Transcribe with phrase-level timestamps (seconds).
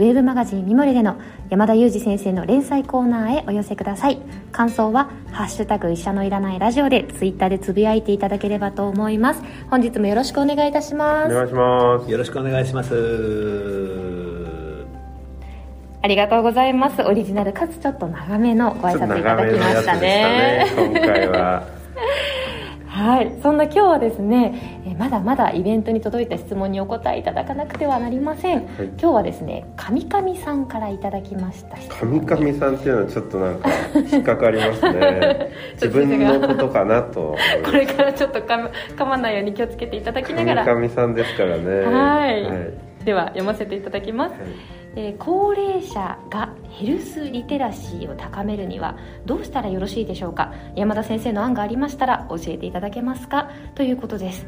[0.00, 1.20] ウェブマガジンミモレでの
[1.50, 4.18] 山田裕二先生の連載コーナーへお寄せください。
[4.50, 9.42] 感想は「ハッシュタグ医者のいらないラジオ」でツイッターでつぶやいていただければと思います。
[9.68, 11.32] 本日もよろしくお願いいたします。
[11.32, 12.10] お願いします。
[12.10, 12.94] よろしくお願いします。
[16.00, 17.02] ありがとうございます。
[17.02, 20.00] オリジナルかつちょっと長めのご挨拶いただきましたね。
[20.00, 21.79] ね今回は
[23.00, 28.66] はい、そんな今日はですね、えまだまだイベントに届いた質問にお答えいただかなくてはなりません。
[28.66, 28.86] はい。
[28.88, 31.78] 今日はですね、神々さんからいただきました。
[31.96, 33.70] 神々さんっていうのはちょっとなんか
[34.12, 35.50] 引っかかりますね。
[35.80, 37.36] 自分のことかなと。
[37.64, 41.80] これからちょっとかま噛まないように気をつけていただきながら、神々さんですからね。
[41.80, 42.42] はい。
[42.44, 44.34] はいでは読ませていただきます。
[44.96, 50.52] えー高齢者がヘルスリテラシーを高めるにはどうしたらよろしいでしょうか？
[50.74, 53.50] 山田先生の案がありましたら教えていただけますか？
[53.76, 54.46] ということです。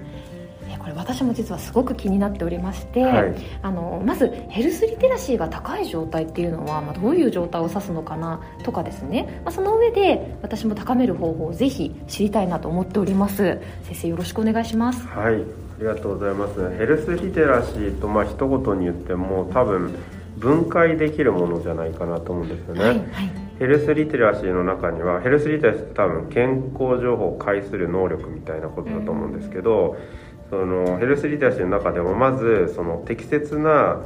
[0.68, 3.34] えーこれ私も実はすごく気になっておりまして、はい。
[3.62, 8.40] あのまずヘルスリテラシーが高い状態っていうのは、まあ、どういう状態を指すのかな？
[8.64, 13.60] とかですね、まあ、その上で私も高める方法をぜひ知りたいなと思っております。
[13.84, 15.06] 先生よろしくお願いします。
[15.06, 15.36] はい、あ
[15.82, 16.70] りがとうございます。
[16.78, 19.94] ヘルスリテラシーとまあ一言に言っても多分
[20.38, 22.82] 分解できるものじゃないかなと思うんですよね。
[22.82, 23.06] はいはい。
[23.58, 29.96] ヘルスリテラシーの中にはヘルスリテラシーって多分健康情報を介する能力みたいなことだと思うんですけど、
[30.50, 34.00] そのヘルスリテラシーの中でもまずその適切な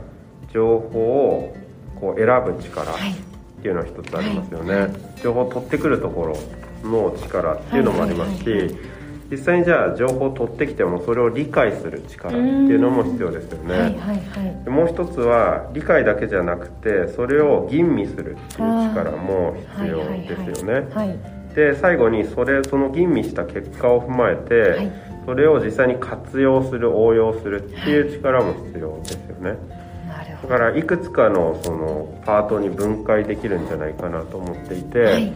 [0.53, 1.57] 情報を
[2.01, 3.13] こう選ぶ力はい。
[3.13, 3.15] っ
[3.63, 4.91] ていうのは一つありますよね、はい。
[5.23, 8.96] 情報を取ってくるところの力っていうのもありますし、はいはいはい
[9.31, 14.65] 実際にじゃあ情報を取ってきてもそれを理解する力っていうのも必要ですよね、はいはいはい。
[14.65, 21.09] でもう一つは理解だけじゃなくてそれを吟味するっていう力も必要ですよね、はい。
[21.09, 21.19] はい
[21.57, 24.93] で最後にそれその吟味した結果を踏まえて、はい。
[25.25, 29.57] それを実際に活用する応用するっていう力も必要ですよね、
[30.07, 30.53] なるほど。
[30.53, 35.33] だからいくつかのそのパートに分解できるんじゃないかなと思っていて、はい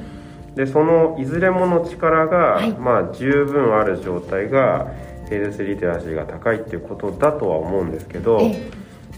[0.60, 2.72] でそのいずれもの力が、はい。
[2.72, 4.93] まあ、十分ある状態が
[5.31, 8.70] ヘルスリテラシーが高いっていうことだとは思うんですけどええ。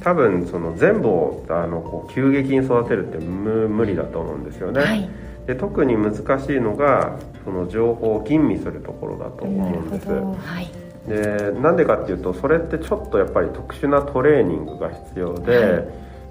[0.02, 4.80] 多分その全部をあのこう急激に育てるって無無理だと思うんですよね。
[4.82, 5.10] はい。
[5.48, 10.06] で特に難しいのがその情報を吟味するところだと思うんです。
[11.08, 15.84] でなんでかっていうとそれってちょっとやっぱり特殊なトレーニングが必要で、はい。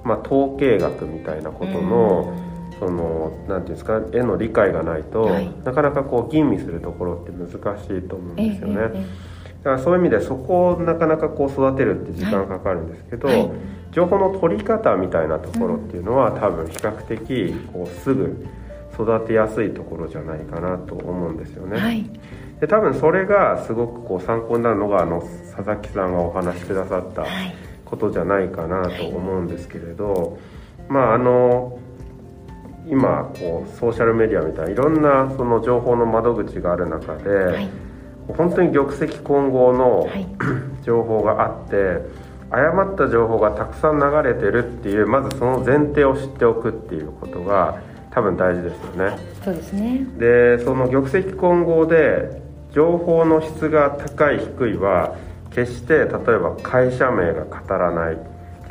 [0.06, 2.51] まあ、統計学みたいなことの
[2.82, 5.48] そのなんていうんですか絵の理解がないと、はい。
[5.64, 8.76] なかなかこう吟味するところって難しいと思うんええですよね。
[8.96, 9.32] ええ
[9.64, 13.50] だからそういう意味でそこをなかなかこう育てるって時間かかるんですけど、はい。
[13.92, 18.48] 情報の取り方みたいなところっていうのは、多分比較的こうすぐ
[18.96, 21.78] 育てやすいところじゃないかなと思うんですよね。
[21.80, 22.10] はい。
[22.60, 25.22] で多分それがすごくこう参考になるのがあの
[25.56, 27.56] 佐々木さんがお話しくださったはい。
[27.86, 30.40] ことじゃないかなと思うんですけれど、
[30.90, 31.78] まああの
[32.88, 37.70] 今こうソーシャルメディアみたいないろんなその情報の窓口がある中で、はい。
[38.38, 40.28] 本当に玉石混合のはい。
[40.84, 42.00] 情報があって
[42.50, 49.18] 誤った情報がたくさん流れてるっていうまずその前提を知っておくっていうことが多分大事ですよね。
[49.44, 50.06] そうですね。
[50.18, 55.16] でその玉石混合で情報の質が高い低いは
[55.52, 58.18] 決して例えば会社名が語らない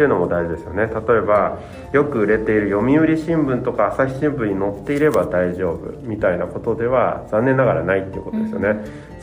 [0.00, 0.86] っていうのも大事ですよね。
[0.86, 1.58] 例えば
[1.92, 8.76] よく売れている読売新聞とか朝日新聞に載っていれば大丈夫みたいなことでは残念ながらないっていうことですよね、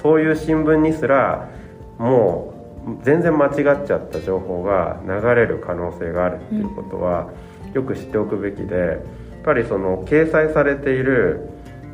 [0.03, 1.49] そういう新聞にすら
[1.97, 2.53] も
[2.85, 3.53] う全然間違っ
[3.87, 7.31] ちゃった情報が流れる可能性があるっていうことは
[7.73, 8.99] よく知っておくべきでやっ
[9.43, 11.49] ぱりその掲載されている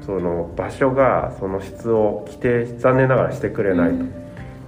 [0.05, 4.03] その場所がその質を規定残念ながらしてくれないと、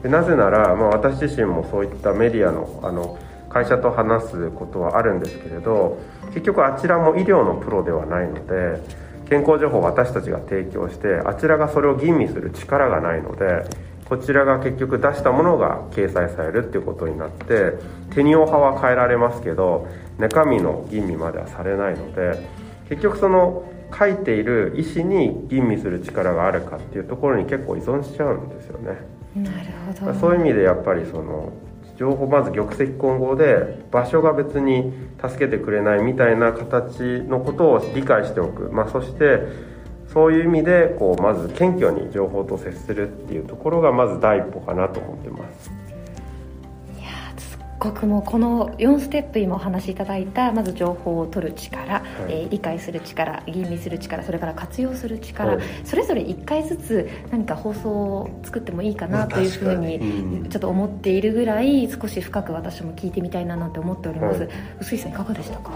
[0.04, 3.20] でなぜなら、まあ、私自身もそういったメディアのあの
[3.56, 5.98] 会社と話すことはあるんですけれど
[6.34, 8.82] 結局あちらも医療のプロではないので
[9.30, 13.64] 健康情報を私たちが提供してあちらがそれを吟味する力がないので
[14.10, 17.76] こちらが結局出したものが掲載されるっていうことになって
[18.14, 19.88] テニオ派は変えられますけど
[20.18, 22.46] 中身の吟味まではされないので
[22.90, 23.64] 結局その
[23.98, 28.98] 書いている医師に吟味する力があるかっていうところに結構依存しちゃうんですよね。
[29.34, 29.68] なる
[30.02, 31.54] ほどそういう意味でやっぱりその
[31.98, 39.40] 情報まず玉石混合で場所が別に助けてくれないみたいな形のことを理解しておく、まあ、そして
[40.12, 45.85] そういう意味でこうまず謙虚に情報と接するっていうところがまず第一歩かなと思ってます。
[47.92, 64.50] ごもこの4ステップ今お話しいただいたまず情報を取る力、はい、えー、理解する力吟味する力それから活用する力、はい、それぞれ1回ずつ何か放送を作ってもいいかなというふうにちょっと思っているぐらい少し深く私も聞いてみたいななんて思っております、はい、
[64.80, 65.72] 臼井さんいかがでしたか、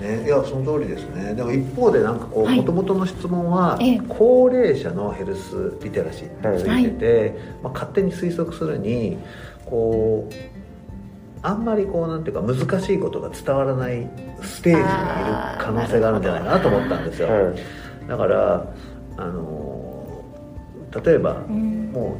[0.00, 1.34] ね、いやその通りですね。
[1.34, 3.78] でも一方でなんかこうもともとの質問は、
[4.08, 9.18] 高齢者のヘルスリテラシーについてて、まあ、勝手に推測するに
[9.64, 10.61] こう
[11.42, 14.08] あんまりこうなんていうか難しいことが伝わらない
[14.42, 14.86] ステージにいる
[15.58, 17.28] 可能性があるんじゃないかなと思ったんですよ、
[18.08, 18.66] だから
[19.16, 20.24] あの
[21.04, 22.18] 例えば、も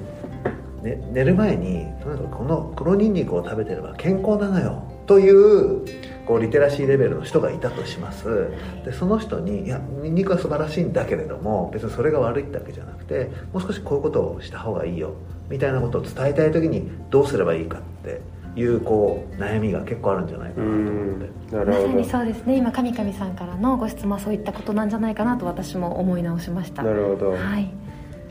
[0.83, 5.85] う、ね、寝る前にとにかくこの黒ニンニクを食べてれば健康なのよという
[6.27, 8.49] こうリテラシーレベルの人がいたとします。
[8.85, 15.15] でその人にいやニンニクは素晴らしいんだけれども別にそれが悪いってわけじゃなくてもう少しこういうことをした方がいいよ
[15.49, 18.21] みたいなことを伝えたい時にどうすればいいかって
[18.55, 21.33] いうこう悩みが結構あるんじゃないかなと思って。
[21.53, 22.57] まさにそうですね。
[22.57, 26.83] 今神々さんからのご質問はそういったことなんじゃないかなと私も思い直しました。
[26.83, 27.71] なるほど、はい、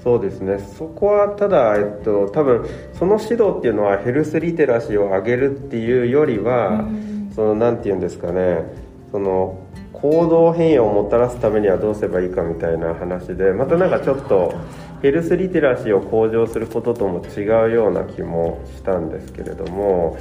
[0.03, 0.59] そうですね。
[0.59, 6.87] そこはただ、えっと、多分その指導っていうのはヘルスリテラシーを上げるっていうよりは
[7.35, 8.63] そのなんて言うんですかね。
[9.11, 9.59] その
[9.93, 14.53] 行動変容をもたらすためにはどうすればいいかみたいな話でまたなんかちょっと
[15.01, 20.17] ヘルスリテラシーを向上することとも違うような気もしたんですけれども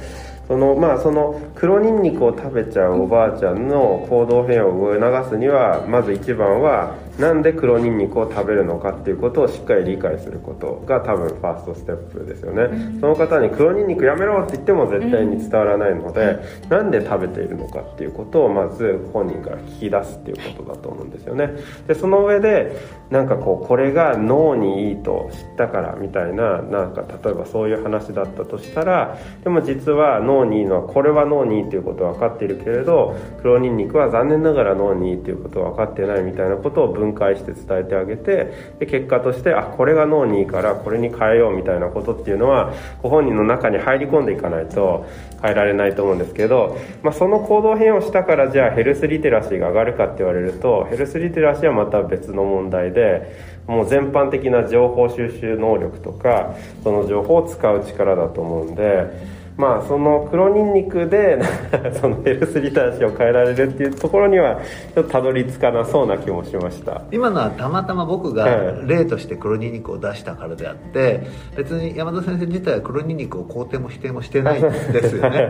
[0.47, 21.51] そのまあその黒ニンニクを食べちゃうおばあちゃんの行動変容を促すにはまず一番はなんで黒ニンニクを食べるのかっていうことをしっかり理解することが多分ファーストステップですよね、うん、その方に黒ニンニクやめろって言っても絶対に伝わらないので、うん、なんで食べているのかっていうことをまず本人から聞き出すっていうことだと思うんですよね。
[21.87, 22.75] でその上で
[23.09, 45.05] なんかこうこれが脳にいいと知ったからみたいななんか例えばそういう話だったとしたらでも実は脳脳にいいのはこれは脳にいいっていうことは分かっているけれど黒ニンニクは残念ながら脳にいいっていうことは分かってないみたいなことを分解して伝えてあげてで結果としてあこれが脳にいいからこれに変えようみたいなことっていうのはご本人の中に入り込んでいかないと
[45.41, 59.40] 変えられないと思うんですけど、まあ、その行動変をしたからじゃあヘルスリテラシーが上がるかって言われるとヘルスリテラシーはまた別の問題でもう全般的な情報収集能力とかその情報を使う力だと思うんで。
[59.57, 61.39] まあその黒ニンニクで
[61.99, 64.59] そのヘルスリターシを変えられるっていうところには
[64.95, 67.01] ちょっとたどり着かなそうな気もしました。
[67.11, 68.47] 今のはたまたま僕が
[68.85, 71.21] 例として黒ニンニクを出したからであって
[71.55, 75.49] 別に山田先生自体は黒ニンニクを肯定も否定もしてないんですよね。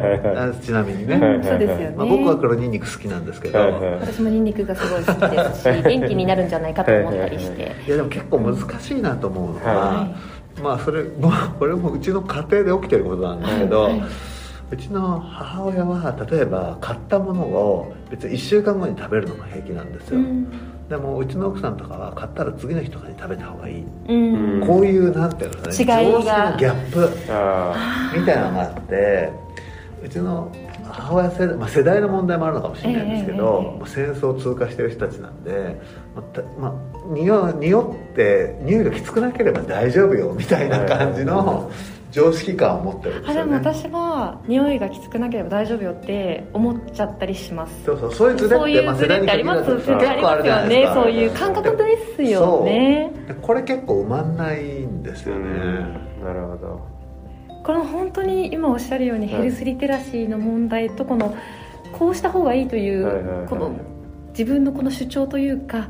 [0.61, 3.59] ちなみにね、そうですよね、まあ、僕は黒ニンニク好きなんですけど、
[3.99, 7.71] 私もニンニクがすごい好きですし元 気になるんじゃないかと思ったりして。
[7.87, 10.07] いやでも結構難しいなと思うのは、は
[10.37, 14.09] いまあそれもこれもうちの家庭で起きてることなんですけど、はいはい、
[14.71, 29.31] うちの母親は例えば買ったものを別に1週間後に食べるのも平気なんですよ、うん、でもうちの奥さんとかは買ったら次の日とかに食べた方がいい、うん、こういうなんていうのね常識のギャップみたいなのがあって
[30.03, 30.51] うちの
[30.91, 35.79] 母親世代,、まあ、世代の問題もあるのかもしれないんですけど、えー、戦争を通過してる人たちなんで、
[36.59, 36.73] まあ、
[37.07, 41.71] 匂匂って匂いがきつくなければ大丈夫よみたいな感じの
[42.11, 47.83] 常識感を持ってるんですよ、ね、あでも私は匂いがきつくなければ大丈夫よって思っちゃったりします。
[47.85, 49.75] そうそうそういうズレってそういうズレってあります？
[49.75, 50.91] 結構あるよね。
[50.93, 51.83] そういう感覚で
[52.15, 53.13] すよね。
[53.41, 55.49] これ結構埋まんないんですよね。
[56.21, 56.90] なるほど
[57.63, 61.35] この本当に今おっしゃるようにヘルスリテラシーの問題とこの
[61.93, 63.75] こうした方がいいというこの
[64.29, 65.89] 自分のこの主張というか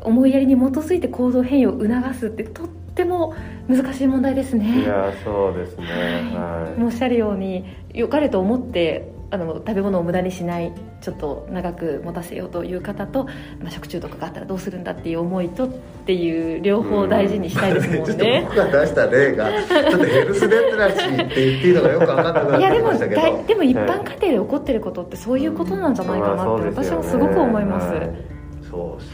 [0.00, 3.34] 思いやりに基づいて行動変容を促すってとっても
[3.68, 4.82] 難しい問題ですね。
[4.82, 5.86] いやそうですね、
[6.34, 13.24] はい、おっしゃるように良かれと思ってあの食べ物を無駄にしないちょっと長く持たせようという方と、
[13.60, 15.68] まあ、食中毒があったらどうするんだっていう思いとっ
[16.06, 27.86] ていう両方大事にしたいですもんね、うん、ちょっと僕が出した例がちょっとヘルスレテラシーって言っていいのかよく分かんなくなってきましたけどいやでもでも一般家庭で起こってることってそういうことなんじゃないかなって、私はすごく思います、
[28.70, 29.13] そうですね。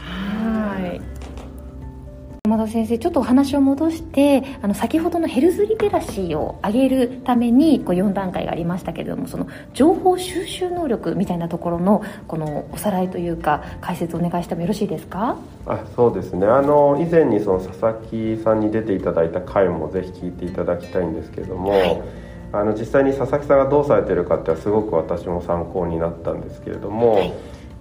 [2.47, 15.37] 山田先生ちょっとお話を戻してあの先ほどのヘルスリテラシーを上げるためにこう4段階がありましたけれどもその情報収集能力みたいなところのこのおさらいというか解説お願いしてもよろしいですか？
[15.67, 16.47] あそうですね。
[16.47, 22.01] あの以前にその佐々木さんに出ていただいた回もぜひ聞いていただきたいんですけれども、はい、
[22.53, 27.31] あの実際に佐々木さんがどうされてるかってすごく私も参考になったんですけれども、はい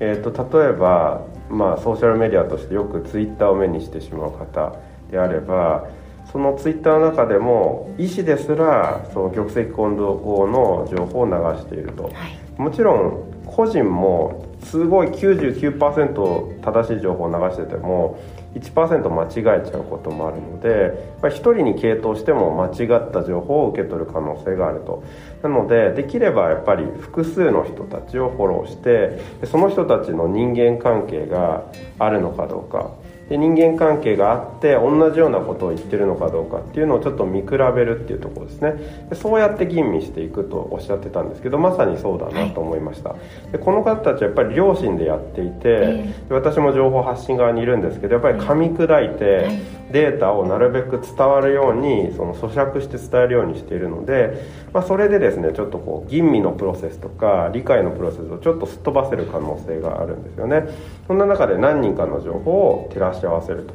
[0.01, 4.75] えーと、例えば、まあ、ソーシャルメディアとしてよくツイッターを目にしてしまう方
[5.11, 5.89] であれば
[6.33, 18.21] そのツイッターの中でも医師ですらその玉石混合の情報を流していると、はい、もちろん個人もすごい99%正しい情報を流してても
[18.55, 25.03] 1%間違えちゃうこともあるので、まあ、1人に傾倒しても間違った情報を受け取る可能性があると。
[25.43, 31.65] なのでできればやっぱり複数の人たちをフォローしてその人たちの人間関係が
[31.99, 32.91] あるのかどうか
[33.31, 38.73] で人間関係があって同じようなことを言ってるのかどうかっていうのをちょっと見比べるっていうところですね。
[39.09, 43.17] でそうやって吟味していくとおっしゃってたんですけどまさにそうだなと思いました、は
[43.49, 60.65] い、でこの方たちはやっぱり両親でやっていて、えー、私も情報発信側にいるんですけどやっぱり噛み砕いてデータをなるべく伝わるようにその咀嚼して伝えるようにしているので、まあ、それでですねちょっとこう吟味のプロセスとか理解のプロセスをちょっとすっ飛ばせる可能性があるんですよね。
[61.07, 63.67] そんな中で何人かの情報を照らし合わせる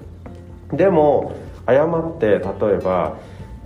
[0.69, 0.75] と。
[0.75, 1.33] でも
[1.65, 2.39] 誤って例え
[2.77, 3.17] ば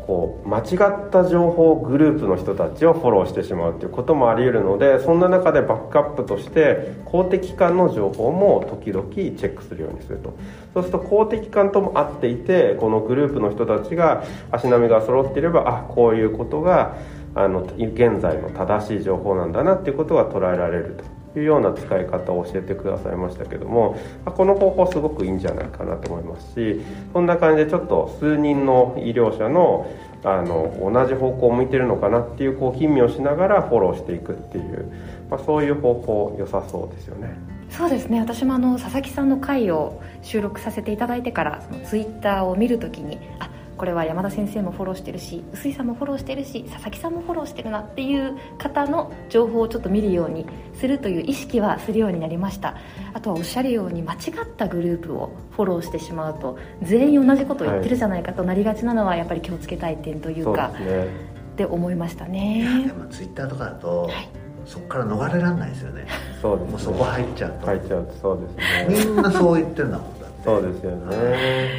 [0.10, 10.34] こう間違った情報グループの人たちをフォローしてしまうということもあり得るのでそんな中でバックアップとして公的機関の情報も時々チェックするようにすると。
[10.74, 16.98] そうすると公的機関とも合っていてこのグループの人たちが足並みが揃っていればあこういうことが
[17.36, 21.19] あの現在の正しい情報なんだなっていうことが捉えられると。
[21.36, 26.82] いうような使い方を教えてくださいましたけどもこの方法すごくいいんじゃないかなと思いますし
[27.14, 29.90] そんな感じでちょっと数人の医療者の
[30.24, 34.92] あの同じ方向を向いてるのかなっていうこう吟味をしながらフォローしていくっていう、
[35.30, 37.38] まあ、そういう方法良さそうですよね。
[37.70, 52.76] そうですね私もあの佐々木さんの回を収録させていただいてからそのツイッターを見るときにあこれは山田先生もフォローしてるし臼井さんもフォローしてるし佐々木さんもフォローしてるなっていう方の情報をちょっと見るようにするという意識はするようになりました
[53.14, 54.20] あとはおっしゃるように間違っ
[54.58, 61.06] たグループをフォローしてしまうと全員同じことを言ってるじゃないかとなりがちなのはやっぱり気をつけたい点というか、ね、
[61.54, 64.30] って思いましたねでもツイッターとかだと、はい
[64.66, 66.06] そこから逃れられないですよね。
[66.44, 67.66] そうです、ね、もうそこ入っちゃうと。
[67.66, 69.06] 入っちゃうとそうですね。
[69.16, 70.19] みんなそう言ってるんだもん。
[70.44, 71.16] そうですよね、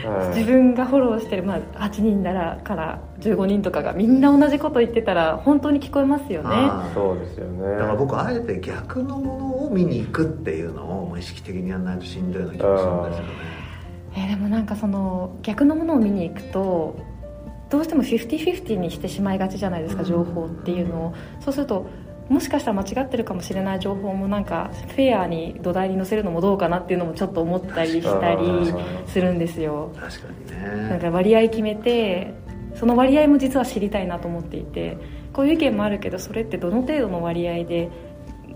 [0.07, 6.71] はい、自分がフォローしてる、まあ、8人ならから15人とかがみんな同じこと言ってたら本当に聞こえますよね。
[6.95, 7.77] そうですよね。
[7.77, 13.31] だから僕あえて逆のものを見に行くっていうのを意識的にやらないとしんどいような気がするんですよね。
[14.17, 16.97] えー、でもなんかその逆のものを見に行くと
[17.71, 21.15] どうしても50-50にしてしまいがちじゃないですか情報っていうのを。
[21.41, 21.87] そうすると
[22.31, 28.73] もしかしたら間違ってるかもしれない情報もなんかフェアに土台に載せるのもどうかなっていうのもちょっと思ったりしたり
[29.09, 29.93] するんですよ。
[29.99, 30.89] 確かにね。
[30.89, 32.33] なんか割合決めて
[32.77, 34.97] その割合も実は知りたいなと思っていて
[35.33, 37.91] こういう意見もあるけどそれってどの程度の割合で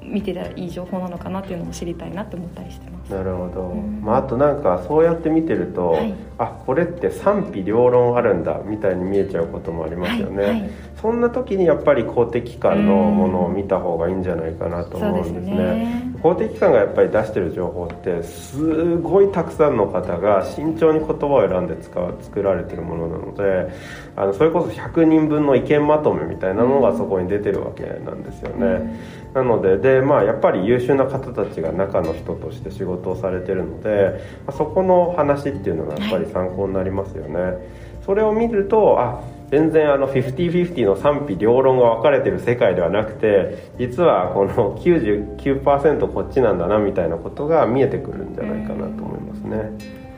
[0.05, 3.13] 見てたらいい情報なのかなっていうのも知りたいなって思ったりしてます。
[3.13, 10.71] なるほど、うん、まあ、あとなんかそうやって見てると、はい、あこれって賛否両論あるんだみたいに見えちゃうこともありますよね、はいはい、
[11.01, 15.55] そんな時にやっぱり公的機関のものを見た方がいいんじゃないかなと思うんですね。
[15.55, 23.71] ね、公的機関がやっぱり出してる情報ってすごいたくさんの方が慎重に言葉を選んで使う作られてるものなので
[24.17, 29.35] あのそれこそ100人分の意見まとめみたいなのがそこに出てるわけなんですよね、うん。
[29.35, 37.59] なのでで、まあ、やっぱり優秀な方たちが中の人として仕事をされてるので、まあ、そこの話っていうのがやっぱり参考になりますよね、はい、
[38.03, 39.21] それを見るとあ
[39.51, 49.71] 全然あの50-50の賛否両論が分かれてる世界ではなくて実はこの99%こっちなんだなみたいなことが見えてくるんじゃないかなと思いますね。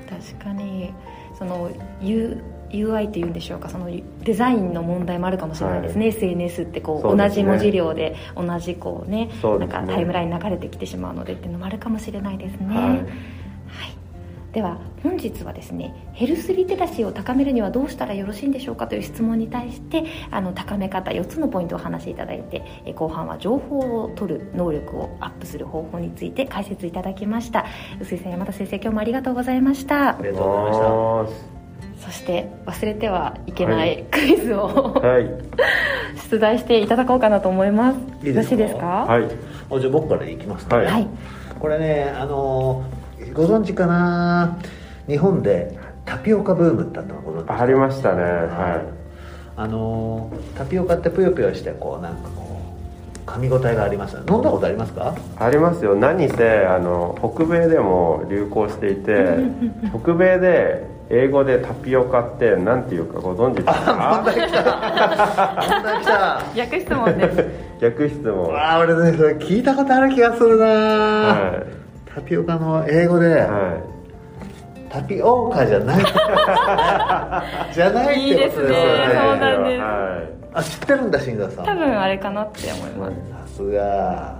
[0.09, 0.93] 確かに。
[1.39, 1.71] その
[2.71, 3.69] UI っていうんでしょうか？
[3.69, 3.91] その
[4.25, 13.07] デザインの問題もあるかもしれないですね、はい、SNS ってこう、ね、同じ文字量で同じこうね、ね、なんかタイムライン流れてきてしまうのでっていうのもあるかもしれないですね、はい、はい、
[14.57, 22.63] では本日はですねヘルスリテラシーを高めるにはどうしたらよろしいんでしょうかという質問に対してあの高め方4つのポイントをお話しいただいて
[22.95, 27.67] 後半は情報を取る能力をアップする方法について解説いただきました。
[28.01, 30.17] 臼井さん山田先生今日もありがとうございました。
[30.17, 34.69] ありがとうございましたそして忘れてはいけないクイズを、
[35.03, 35.29] はい、
[36.31, 38.27] 出題していただこうかなと思います。
[38.27, 39.05] よろしいですか？
[39.07, 39.29] はい。
[39.81, 41.07] じゃあ僕からいきますね、はい、
[41.61, 42.85] これねあの
[43.37, 44.57] ご存知かな？
[45.09, 48.23] 日本でタピオカブームってあったのご存知ありましたね。
[48.23, 48.97] はい。
[49.59, 52.61] あのタピオカってぷよぷよしてこうなんかこ
[53.27, 54.17] う噛み応えがあります。
[54.17, 55.15] 飲んだことありますか？
[55.39, 55.95] ありますよ。
[55.95, 59.37] 何せあの北米でも流行していて
[60.03, 64.23] 北米で英語でタピオカって何ていうかご存知ですか？
[64.25, 64.63] 問題来た。
[65.73, 66.43] 問題来た。
[66.57, 67.45] 逆質問です。
[67.81, 68.55] 逆質問。
[68.57, 71.76] ああ俺ねそれ聞いたことある気がするな、はい、
[72.17, 76.03] タピオカの英語で、はい、タピオカじゃない。
[77.75, 81.65] じゃないってことですよね、ね、そうなんです、はい、あ知ってるんだ新田さん。
[81.67, 83.17] 多分あれかなって思います。
[83.31, 84.35] さすが。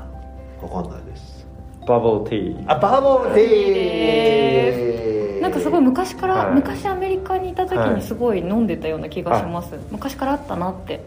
[0.63, 1.47] 分かんないです。
[1.87, 10.99] バブルティーあバブルティーなんかすごい昔から、はい、昔アメリカにいた時にすごい飲んでたような気がします、はい、昔からあったなって。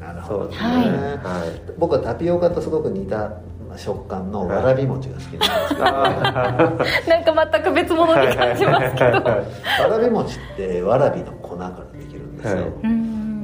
[0.00, 3.30] なるほどね、はい、僕はタピオカとすごく似た
[3.76, 9.22] 食感のわらび餅が好きなんですけど、 なんか全く別物に感じますけど。
[9.22, 9.44] わ
[9.90, 12.64] らび餅ってわらびの粉からできるんですよ、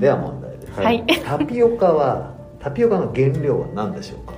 [0.00, 4.35] では問題です、はい、タピオカはタピオカの原料は何でしょうか？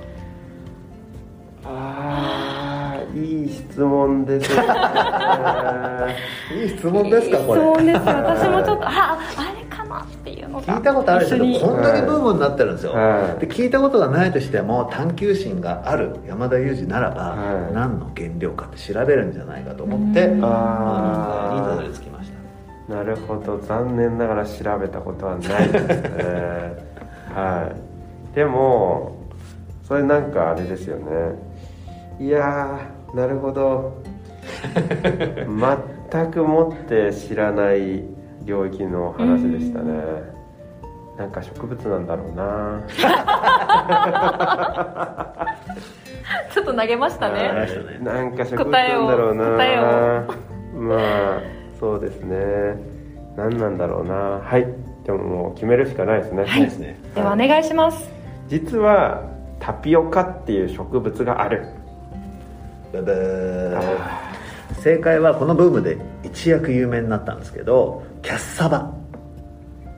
[1.65, 4.63] ああいい質問ですね。
[6.61, 7.61] いい質問ですかこれ。
[7.61, 7.99] そうです。
[7.99, 9.17] 私もちょっとああ
[9.55, 9.58] れ？
[10.09, 10.75] っていうのが。
[10.75, 20.49] 聞いたことあるけどこんだけブームになってるんですよ、はい、で聞いたことがないとしても探求心がある山田裕二ならば、はい、何の原料かって調べるんじゃないかと思ってこの問
[21.37, 22.31] 題にたどり着きまし
[22.87, 22.93] た。
[22.93, 23.59] なるほど。
[23.59, 26.89] 残念ながら調べたことはないですね。
[27.33, 27.71] は
[28.33, 28.35] い。
[28.35, 29.15] でも
[29.83, 31.05] それなんかあれですよね。
[32.19, 32.79] いや
[33.13, 33.93] なるほど。
[36.11, 38.03] 全くもって知らない
[38.45, 39.95] 領域の話でしたね、ん。
[41.17, 42.83] なんか植物なんだろうな。
[46.53, 47.51] ちょっと投げましたね。
[48.01, 49.43] なんか植物なんだろうな。
[50.73, 51.41] まあ
[51.79, 52.37] そうですね。
[53.35, 54.39] 何なんだろうな。
[54.43, 54.67] はい。
[55.05, 56.69] でももう決めるしかないですね、はい、
[57.15, 58.11] ではお願いします。
[58.47, 59.23] 実は
[59.59, 61.65] タピオカっていう植物がある。
[62.91, 64.28] ブブー
[64.81, 68.93] 正解はこのブームで一躍有名になったんですけどキャッサバ。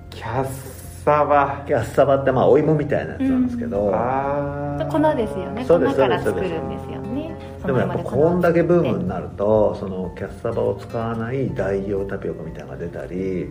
[0.09, 0.70] キャッサ
[1.05, 1.63] バ。
[1.65, 5.65] キャッサバってまあお芋みたいなやつなんですけど、うん、あ粉ですよね。
[5.65, 7.01] 粉から作るんですよ。
[7.01, 13.49] ねでもやっぱこんだけブームになるとそのキャッサバを使わない代用タピオカみたいなのが出たり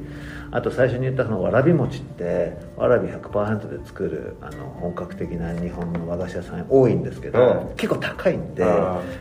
[0.51, 8.65] あと最初に言ったそのわらび餅ってわらび100%で作るあの本格的な日本の和菓子屋さん多いんですけど、うん、結構高いんで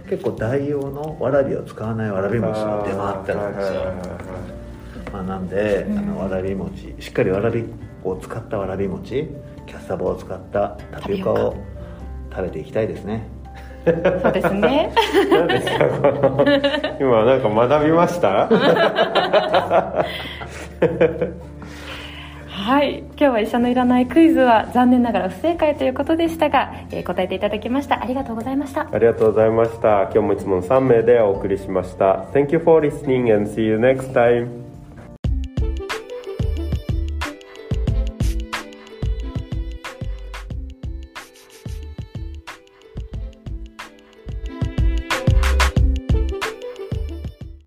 [0.10, 7.64] 結構代用のわらびを使わないわらび餅が出回ってるんですよ、まあ、なんで、あのわらび餅しっかりわらび
[8.04, 9.28] を使ったわらび餅
[9.66, 11.56] キャッサバを使ったタピオカを
[12.32, 13.28] 食べていきたいですね。
[13.86, 14.94] そうですね。
[15.32, 15.78] 何ですか
[17.00, 18.50] 今なんか学びました？
[22.48, 28.04] はい、今日は医者のいらないクイズは残念ながら不正解ということでしたが、えー、答えていただきました。
[28.04, 28.88] ありがとうございました。
[28.92, 30.04] ありがとうございました。
[30.04, 32.26] 今日もいつもの3名でお送りしました。
[32.34, 34.69] Thank you for listening and see you next time